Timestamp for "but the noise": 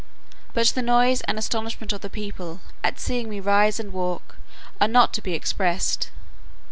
0.55-1.21